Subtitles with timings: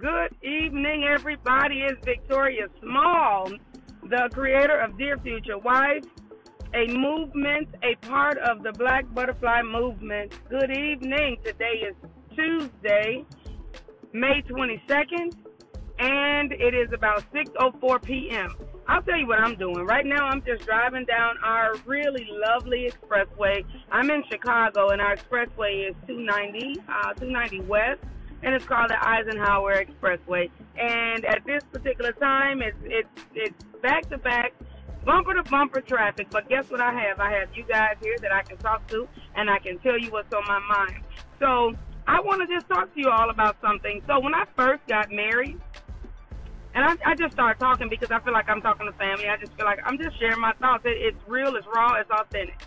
[0.00, 1.82] Good evening, everybody.
[1.82, 3.50] It's Victoria Small,
[4.08, 6.04] the creator of Dear Future Wife,
[6.72, 10.32] a movement, a part of the Black Butterfly Movement.
[10.48, 11.36] Good evening.
[11.44, 11.94] Today is
[12.34, 13.26] Tuesday,
[14.14, 15.34] May 22nd,
[15.98, 18.56] and it is about 6:04 p.m.
[18.88, 19.84] I'll tell you what I'm doing.
[19.84, 23.66] Right now, I'm just driving down our really lovely expressway.
[23.92, 28.00] I'm in Chicago, and our expressway is 290, uh, 290 West,
[28.42, 30.50] and it's called the Eisenhower Expressway.
[30.78, 34.52] And at this particular time, it's it's it's back to back,
[35.04, 36.28] bumper to bumper traffic.
[36.30, 37.20] But guess what I have?
[37.20, 40.10] I have you guys here that I can talk to, and I can tell you
[40.10, 41.04] what's on my mind.
[41.38, 41.74] So
[42.06, 44.02] I want to just talk to you all about something.
[44.06, 45.60] So when I first got married
[46.74, 49.28] and I, I just started talking because I feel like I'm talking to family.
[49.28, 50.84] I just feel like I'm just sharing my thoughts.
[50.86, 52.60] It, it's real, it's raw, it's authentic.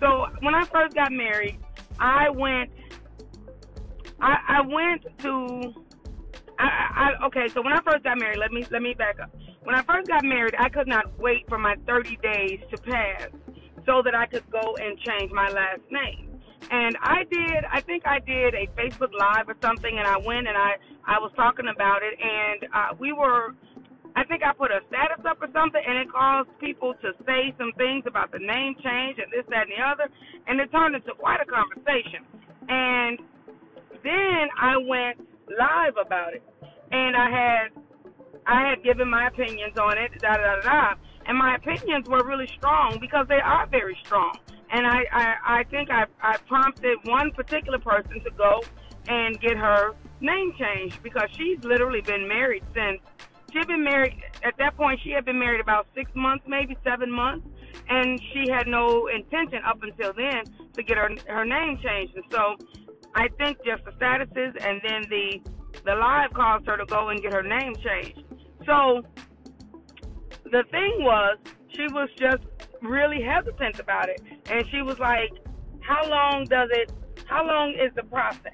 [0.00, 1.58] So when I first got married,
[1.98, 2.70] I went.
[4.20, 5.74] I, I went to.
[6.58, 7.48] I, I okay.
[7.48, 9.30] So when I first got married, let me let me back up.
[9.64, 13.28] When I first got married, I could not wait for my 30 days to pass
[13.86, 16.28] so that I could go and change my last name.
[16.70, 20.48] And I did, I think I did a Facebook Live or something, and I went
[20.48, 23.54] and I, I was talking about it, and uh, we were,
[24.16, 27.54] I think I put a status up or something, and it caused people to say
[27.56, 30.12] some things about the name change and this, that, and the other,
[30.46, 32.26] and it turned into quite a conversation.
[32.68, 33.18] And
[34.02, 35.20] then I went
[35.58, 36.42] live about it,
[36.90, 37.68] and I had,
[38.46, 40.94] I had given my opinions on it, da da da da,
[41.26, 44.38] and my opinions were really strong because they are very strong.
[44.70, 48.60] And I, I, I think I, I prompted one particular person to go
[49.06, 53.00] and get her name changed because she's literally been married since
[53.50, 56.76] she had been married at that point she had been married about six months maybe
[56.84, 57.46] seven months.
[57.88, 60.44] And she had no intention up until then
[60.76, 62.14] to get her her name changed.
[62.16, 62.56] And so
[63.18, 65.40] i think just the statuses and then the
[65.84, 68.24] the live caused her to go and get her name changed
[68.66, 69.02] so
[70.44, 71.38] the thing was
[71.74, 72.42] she was just
[72.82, 74.20] really hesitant about it.
[74.50, 75.30] And she was like,
[75.80, 76.92] How long does it,
[77.26, 78.52] how long is the process?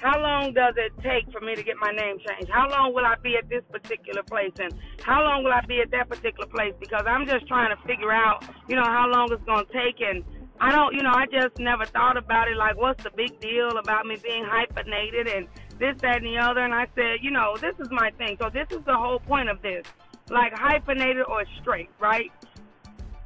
[0.00, 2.50] How long does it take for me to get my name changed?
[2.50, 4.52] How long will I be at this particular place?
[4.58, 6.74] And how long will I be at that particular place?
[6.78, 10.00] Because I'm just trying to figure out, you know, how long it's going to take.
[10.00, 10.22] And
[10.60, 12.56] I don't, you know, I just never thought about it.
[12.56, 15.48] Like, what's the big deal about me being hyphenated and
[15.78, 16.60] this, that, and the other?
[16.60, 18.36] And I said, you know, this is my thing.
[18.40, 19.84] So this is the whole point of this.
[20.30, 22.30] Like, hyphenated or straight, right?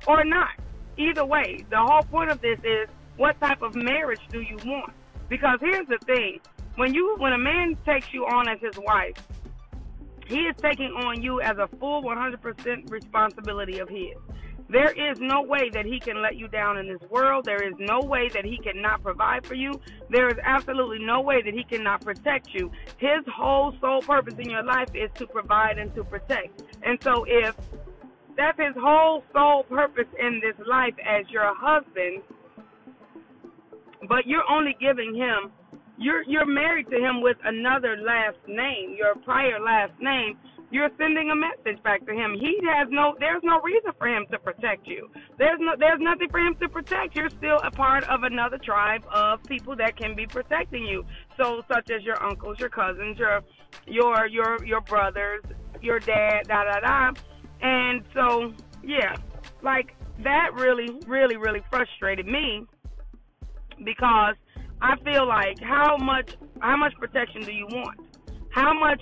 [0.09, 0.51] or not.
[0.97, 4.93] Either way, the whole point of this is what type of marriage do you want?
[5.29, 6.41] Because here's the thing:
[6.77, 9.17] when you when a man takes you on as his wife,
[10.27, 14.17] he is taking on you as a full 100% responsibility of his.
[14.69, 17.45] There is no way that he can let you down in this world.
[17.47, 19.81] There is no way that he cannot provide for you.
[20.11, 22.71] There is absolutely no way that he cannot protect you.
[22.99, 26.63] His whole sole purpose in your life is to provide and to protect.
[26.83, 27.57] And so if
[28.37, 32.23] that's his whole sole purpose in this life as your husband.
[34.09, 35.53] But you're only giving him
[35.99, 40.39] you're you're married to him with another last name, your prior last name.
[40.71, 42.37] You're sending a message back to him.
[42.39, 45.11] He has no there's no reason for him to protect you.
[45.39, 47.17] There's no there's nothing for him to protect.
[47.17, 51.05] You're still a part of another tribe of people that can be protecting you.
[51.39, 53.43] So such as your uncles, your cousins, your
[53.87, 55.43] your your your brothers,
[55.81, 57.13] your dad, da da da
[57.61, 58.53] and so,
[58.85, 59.17] yeah,
[59.63, 62.67] like that really, really, really frustrated me
[63.85, 64.35] because
[64.81, 67.99] I feel like how much how much protection do you want?
[68.51, 69.01] How much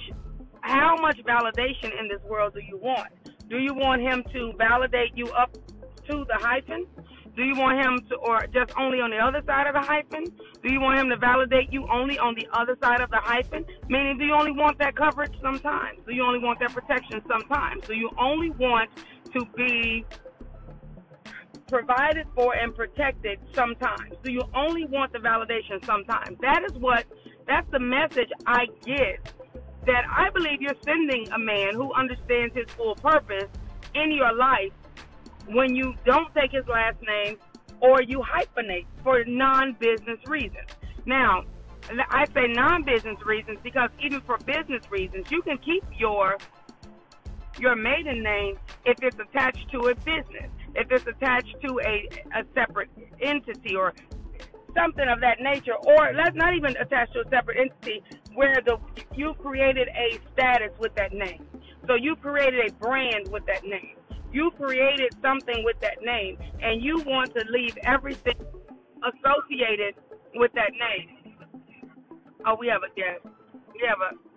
[0.66, 3.08] how much validation in this world do you want?
[3.48, 5.52] Do you want him to validate you up
[6.10, 6.86] to the hyphen?
[7.36, 10.24] Do you want him to, or just only on the other side of the hyphen?
[10.62, 13.64] Do you want him to validate you only on the other side of the hyphen?
[13.88, 16.00] Meaning, do you only want that coverage sometimes?
[16.06, 17.86] Do you only want that protection sometimes?
[17.86, 18.90] Do you only want
[19.34, 20.04] to be
[21.68, 24.14] provided for and protected sometimes?
[24.24, 26.38] Do you only want the validation sometimes?
[26.40, 27.04] That is what,
[27.46, 29.32] that's the message I get
[29.86, 33.48] that I believe you're sending a man who understands his full purpose
[33.94, 34.72] in your life
[35.48, 37.38] when you don't take his last name
[37.80, 40.70] or you hyphenate for non-business reasons.
[41.04, 41.44] Now,
[42.10, 46.36] I say non-business reasons because even for business reasons, you can keep your
[47.58, 52.06] your maiden name if it's attached to a business, if it's attached to a,
[52.38, 52.90] a separate
[53.22, 53.94] entity or
[54.76, 58.02] something of that nature, or let's not even attach to a separate entity
[58.34, 58.78] where the
[59.14, 61.46] you created a status with that name.
[61.86, 63.96] So you created a brand with that name.
[64.32, 68.34] You created something with that name, and you want to leave everything
[69.02, 69.94] associated
[70.34, 71.36] with that name.
[72.44, 73.24] Oh, we have a guest.
[73.72, 74.35] We have a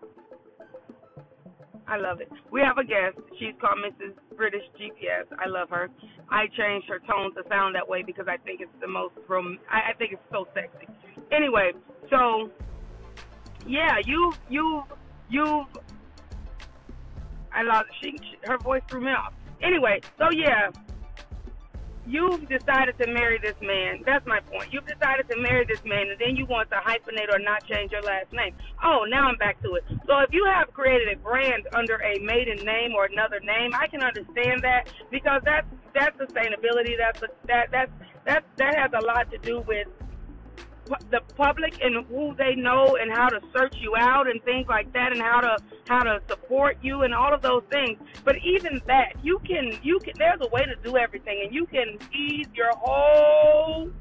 [1.90, 2.30] I love it.
[2.52, 3.18] We have a guest.
[3.40, 4.14] She's called Mrs.
[4.38, 5.26] British GPS.
[5.44, 5.90] I love her.
[6.30, 9.58] I changed her tone to sound that way because I think it's the most rom.
[9.70, 10.88] I, I think it's so sexy.
[11.32, 11.72] Anyway,
[12.12, 12.52] so
[13.68, 14.84] yeah, you you
[15.30, 15.66] you.
[17.52, 18.16] I love she.
[18.44, 19.34] Her voice threw me off.
[19.62, 20.70] Anyway, so yeah,
[22.10, 24.02] you've decided to marry this man.
[24.06, 24.74] That's my point.
[24.74, 27.92] You've decided to marry this man, and then you want to hyphenate or not change
[27.92, 28.56] your last name.
[28.84, 29.84] Oh, now I'm back to it.
[30.08, 33.88] So if you have created a brand under a maiden name or another name, I
[33.88, 36.98] can understand that because that's that's sustainability.
[36.98, 37.90] That's that that
[38.26, 39.88] that that has a lot to do with
[41.12, 44.92] the public and who they know and how to search you out and things like
[44.94, 45.58] that and how to
[45.88, 47.98] how to support you and all of those things.
[48.24, 51.66] But even that, you can you can there's a way to do everything and you
[51.66, 53.92] can ease your whole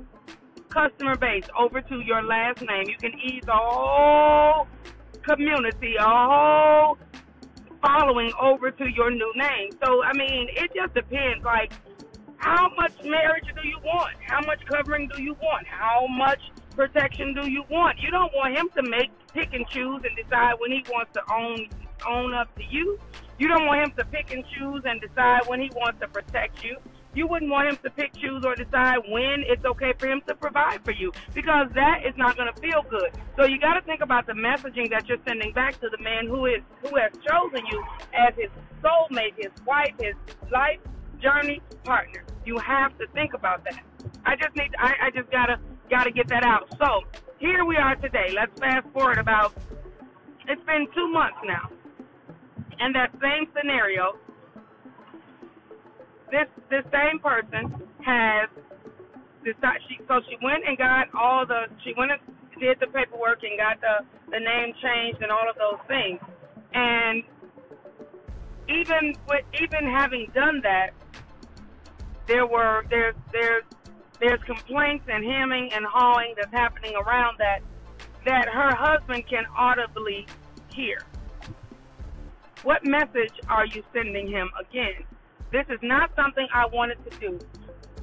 [0.71, 2.89] customer base over to your last name.
[2.89, 4.67] You can ease a whole
[5.23, 6.99] community, a whole
[7.83, 9.71] following over to your new name.
[9.85, 11.73] So I mean, it just depends like
[12.39, 14.15] how much marriage do you want?
[14.27, 15.67] How much covering do you want?
[15.67, 16.41] How much
[16.79, 17.99] protection do you want?
[17.99, 21.23] You don't want him to make pick and choose and decide when he wants to
[21.29, 21.69] own
[22.07, 23.01] own up to you.
[23.37, 26.63] You don't want him to pick and choose and decide when he wants to protect
[26.63, 26.77] you.
[27.15, 30.37] You wouldn't want him to pick, choose, or decide when it's okay for him to
[30.37, 33.11] provide for you because that is not going to feel good.
[33.37, 36.29] So you got to think about the messaging that you're sending back to the man
[36.29, 37.85] who is who has chosen you
[38.15, 38.51] as his
[38.85, 40.15] soulmate, his wife, his
[40.53, 40.79] life
[41.21, 42.23] journey partner.
[42.47, 43.83] You have to think about that.
[44.25, 44.71] I just need.
[44.79, 45.59] I, I just gotta
[45.91, 46.69] Got to get that out.
[46.79, 47.03] So
[47.39, 48.35] here we are today.
[48.35, 49.55] Let's fast forward about.
[50.47, 51.71] It's been two months now,
[52.79, 54.17] and that same scenario.
[56.31, 58.51] This this same person has
[59.45, 59.83] decided.
[59.89, 61.67] She so she went and got all the.
[61.85, 62.21] She went and
[62.61, 66.21] did the paperwork and got the the name changed and all of those things.
[66.75, 67.23] And
[68.69, 70.91] even with even having done that,
[72.27, 73.65] there were there's there's
[74.21, 77.61] there's complaints and hemming and hawing that's happening around that
[78.25, 80.27] that her husband can audibly
[80.75, 80.99] hear.
[82.63, 85.05] What message are you sending him again?
[85.53, 87.39] This is not something I wanted to do.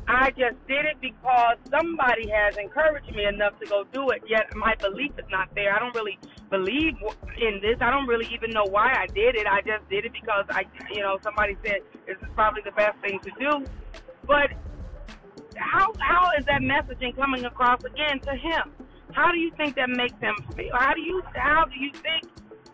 [0.07, 4.56] I just did it because somebody has encouraged me enough to go do it, yet
[4.56, 5.75] my belief is not there.
[5.75, 6.19] I don't really
[6.50, 6.94] believe
[7.38, 7.77] in this.
[7.81, 9.47] I don't really even know why I did it.
[9.47, 13.00] I just did it because I, you know, somebody said this is probably the best
[13.00, 13.65] thing to do.
[14.27, 14.51] But
[15.56, 18.72] how how is that messaging coming across again to him?
[19.12, 20.75] How do you think that makes him feel?
[20.75, 22.24] How do you how do you think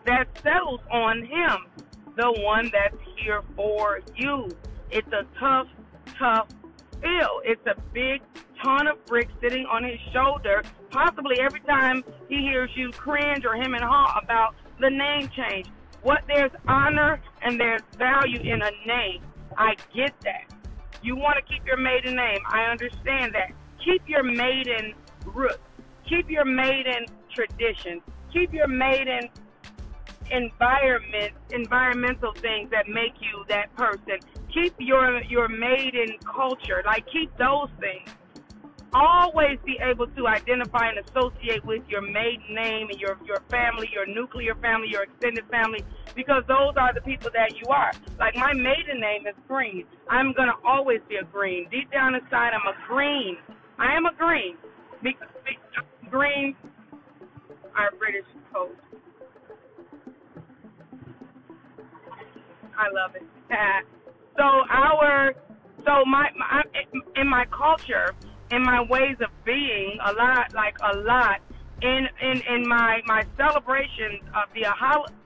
[0.04, 1.66] that settles on him,
[2.16, 4.48] the one that's here for you?
[4.90, 5.68] It's a tough,
[6.18, 6.48] tough
[7.00, 7.40] feel.
[7.44, 8.22] It's a big
[8.62, 10.62] ton of bricks sitting on his shoulder.
[10.90, 15.68] Possibly every time he hears you cringe or him and haw about the name change.
[16.02, 19.22] What there's honor and there's value in a name.
[19.56, 20.52] I get that.
[21.02, 22.38] You want to keep your maiden name.
[22.46, 23.52] I understand that.
[23.84, 24.94] Keep your maiden
[25.26, 25.58] roots.
[26.08, 28.02] Keep your maiden traditions.
[28.32, 29.28] Keep your maiden
[30.30, 34.18] environment, environmental things that make you that person.
[34.54, 36.82] Keep your your maiden culture.
[36.86, 38.08] Like keep those things
[38.92, 43.88] always be able to identify and associate with your maiden name and your, your family,
[43.92, 45.84] your nuclear family, your extended family,
[46.14, 47.92] because those are the people that you are.
[48.18, 49.84] Like my maiden name is Green.
[50.08, 51.68] I'm going to always be a Green.
[51.70, 53.38] Deep down inside, I'm a Green.
[53.78, 54.56] I am a Green.
[56.10, 56.54] Green
[57.76, 58.76] are British code.
[62.78, 63.22] I love it.
[64.36, 65.34] so our,
[65.84, 66.62] so my, my
[67.16, 68.14] in my culture,
[68.52, 71.40] in my ways of being a lot, like a lot.
[71.80, 74.66] In in in my my celebrations of the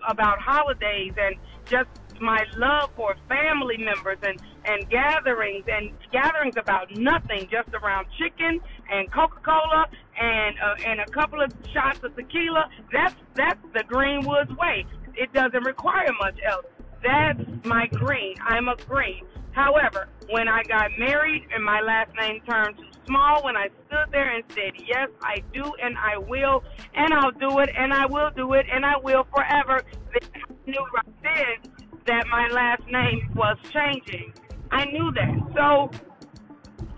[0.08, 6.96] about holidays and just my love for family members and and gatherings and gatherings about
[6.96, 9.86] nothing, just around chicken and Coca Cola
[10.18, 12.70] and uh, and a couple of shots of tequila.
[12.90, 14.86] That's that's the Greenwoods way.
[15.14, 16.64] It doesn't require much else.
[17.02, 18.36] That's my green.
[18.44, 19.26] I'm a green.
[19.52, 24.12] However, when I got married and my last name turned to small, when I stood
[24.12, 26.62] there and said, Yes, I do, and I will,
[26.94, 30.70] and I'll do it, and I will do it, and I will forever, then I
[30.70, 31.72] knew right then
[32.06, 34.32] that my last name was changing.
[34.70, 35.52] I knew that.
[35.56, 35.90] So,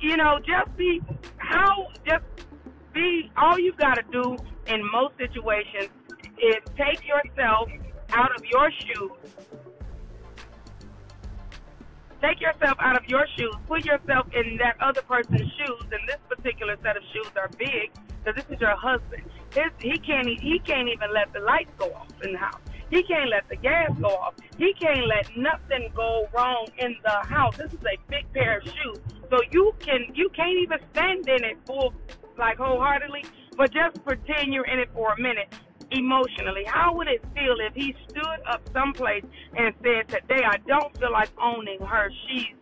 [0.01, 1.01] you know, just be,
[1.37, 2.25] how, just
[2.93, 4.37] be, all you got to do
[4.67, 5.91] in most situations
[6.39, 7.69] is take yourself
[8.11, 9.13] out of your shoes
[12.21, 13.55] Take yourself out of your shoes.
[13.69, 15.83] Put yourself in that other person's shoes.
[15.93, 17.93] And this particular set of shoes are big
[18.25, 19.23] because this is your husband.
[19.55, 22.61] His, he can't he can't even let the lights go off in the house.
[22.91, 24.35] He can't let the gas go off.
[24.57, 27.57] He can't let nothing go wrong in the house.
[27.57, 28.99] This is a big pair of shoes.
[29.31, 31.95] So you can you can't even stand in it full
[32.37, 33.25] like wholeheartedly,
[33.57, 35.55] but just pretend you're in it for a minute
[35.91, 36.65] emotionally.
[36.65, 39.25] How would it feel if he stood up someplace
[39.57, 42.11] and said, Today I don't feel like owning her.
[42.27, 42.55] She's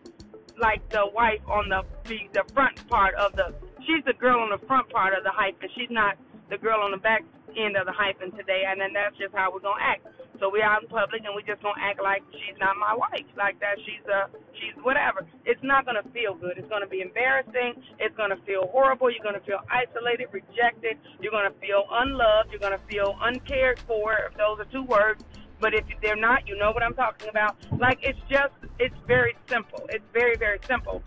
[0.59, 3.53] like the wife on the the, the front part of the
[3.85, 5.69] she's the girl on the front part of the hyphen.
[5.75, 6.17] She's not
[6.49, 7.23] the girl on the back
[7.55, 10.05] end of the hyphen today, and then that's just how we're gonna act.
[10.39, 13.25] So we're out in public, and we just gonna act like she's not my wife,
[13.37, 15.25] like that she's a she's whatever.
[15.45, 16.57] It's not gonna feel good.
[16.57, 17.81] It's gonna be embarrassing.
[17.99, 19.09] It's gonna feel horrible.
[19.09, 20.97] You're gonna feel isolated, rejected.
[21.19, 22.51] You're gonna feel unloved.
[22.51, 24.13] You're gonna feel uncared for.
[24.29, 25.23] If those are two words,
[25.59, 27.57] but if they're not, you know what I'm talking about.
[27.77, 29.85] Like it's just, it's very simple.
[29.89, 31.01] It's very, very simple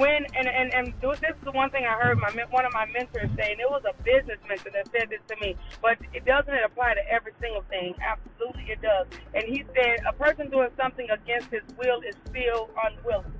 [0.00, 2.86] when and and and this is the one thing I heard my one of my
[2.86, 5.54] mentors say, and it was a business mentor that said this to me.
[5.82, 7.94] But it doesn't it apply to every single thing.
[8.00, 9.06] Absolutely, it does.
[9.34, 13.32] And he said a person doing something against his will is still unwilling.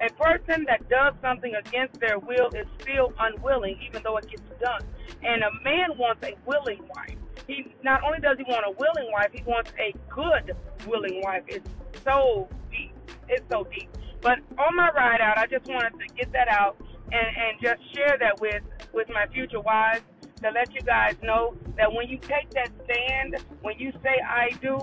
[0.00, 4.42] A person that does something against their will is still unwilling, even though it gets
[4.62, 4.80] done.
[5.22, 7.18] And a man wants a willing wife.
[7.46, 10.56] He not only does he want a willing wife, he wants a good
[10.86, 11.42] willing wife.
[11.48, 11.68] It's
[12.04, 12.94] so deep.
[13.28, 13.90] It's so deep.
[14.20, 16.76] But on my ride out, I just wanted to get that out
[17.12, 20.02] and, and just share that with, with my future wives
[20.42, 24.50] to let you guys know that when you take that stand, when you say I
[24.60, 24.78] do,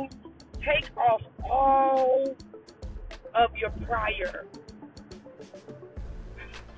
[0.66, 2.36] take off all
[3.34, 4.46] of your prior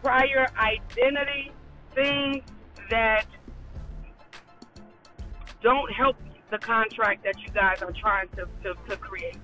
[0.01, 1.51] prior identity
[1.93, 2.43] things
[2.89, 3.25] that
[5.61, 6.15] don't help
[6.51, 9.37] the contract that you guys are trying to, to, to create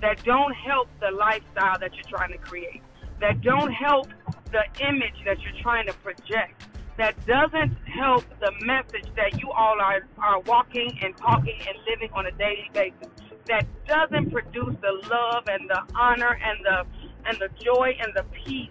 [0.00, 2.82] that don't help the lifestyle that you're trying to create,
[3.20, 4.08] that don't help
[4.52, 6.66] the image that you're trying to project,
[6.96, 12.10] that doesn't help the message that you all are, are walking and talking and living
[12.14, 13.08] on a daily basis,
[13.48, 16.84] that doesn't produce the love and the honor and the
[17.26, 18.70] and the joy and the peace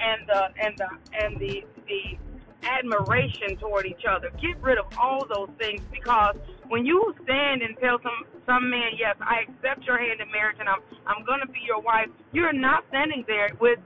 [0.00, 0.88] and the and the
[1.20, 2.18] and the the
[2.66, 4.30] admiration toward each other.
[4.40, 6.36] Get rid of all those things because
[6.68, 10.56] when you stand and tell some some man, yes, I accept your hand in marriage
[10.60, 13.78] and I'm I'm gonna be your wife, you're not standing there with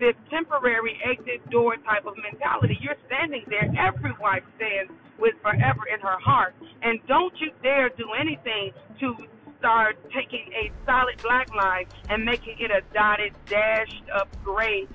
[0.00, 2.78] this temporary exit door type of mentality.
[2.80, 3.70] You're standing there.
[3.78, 6.54] Every wife stands with forever in her heart.
[6.82, 9.14] And don't you dare do anything to
[9.58, 14.86] start taking a solid black line and making it a dotted, dashed up gray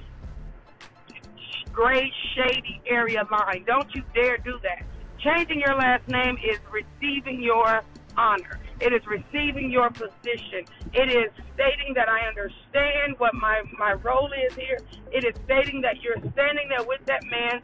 [1.72, 3.63] gray, shady area line.
[3.65, 4.86] Don't you dare do that.
[5.19, 7.83] Changing your last name is receiving your
[8.15, 8.59] honor.
[8.79, 10.63] It is receiving your position.
[10.93, 14.79] It is stating that I understand what my, my role is here.
[15.11, 17.61] It is stating that you're standing there with that man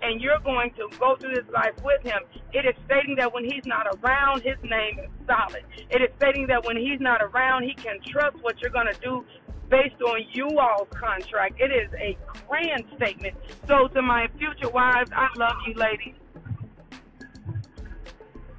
[0.00, 2.22] and you're going to go through this life with him.
[2.54, 5.64] It is stating that when he's not around, his name is solid.
[5.90, 9.00] It is stating that when he's not around, he can trust what you're going to
[9.00, 9.26] do
[9.68, 11.60] based on you all's contract.
[11.60, 12.16] It is a
[12.48, 13.36] grand statement.
[13.68, 16.14] So to my future wives, I love you, ladies.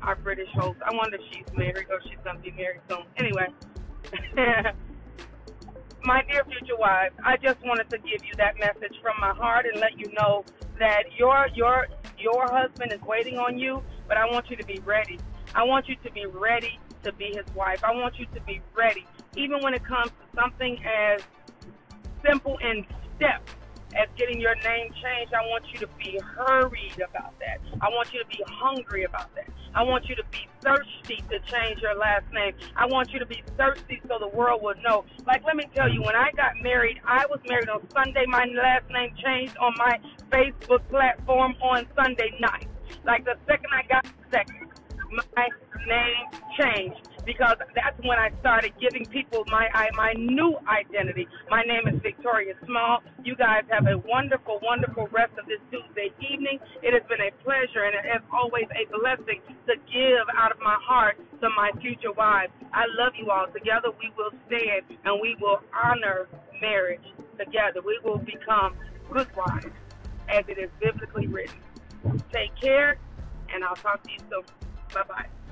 [0.06, 0.80] Our British host.
[0.86, 3.06] I wonder if she's married or she's gonna be married soon.
[3.18, 3.48] Anyway.
[6.04, 9.66] my dear future wives, I just wanted to give you that message from my heart
[9.66, 10.46] and let you know
[10.80, 11.88] that your your
[12.20, 15.20] your husband is waiting on you, but I want you to be ready.
[15.56, 17.84] I want you to be ready to be his wife.
[17.84, 21.22] I want you to be ready even when it comes to something as
[22.26, 22.86] simple in
[23.18, 23.54] steps
[23.94, 27.60] as getting your name changed, I want you to be hurried about that.
[27.82, 29.48] I want you to be hungry about that.
[29.74, 32.54] I want you to be thirsty to change your last name.
[32.76, 35.06] I want you to be thirsty so the world will know.
[35.26, 38.26] Like, let me tell you, when I got married, I was married on Sunday.
[38.28, 40.00] My last name changed on my
[40.32, 42.68] Facebook platform on Sunday night.
[43.06, 44.70] Like, the second I got second,
[45.36, 45.48] my
[45.86, 49.68] name changed because that's when I started giving people my
[49.98, 51.28] my new identity.
[51.50, 53.02] My name is Victoria Small.
[53.24, 56.60] You guys have a wonderful, wonderful rest of this Tuesday evening.
[56.84, 60.78] It has been a pleasure and as always a blessing to give out of my
[60.86, 62.54] heart to my future wives.
[62.74, 63.48] I love you all.
[63.52, 66.30] Together we will stand and we will honor
[66.62, 67.06] marriage
[67.38, 67.82] together.
[67.82, 68.76] We will become
[69.12, 69.74] good wives
[70.30, 71.58] as it is biblically written.
[72.32, 72.98] Take care
[73.54, 74.44] and I'll talk to you soon.
[74.94, 75.45] Bye bye.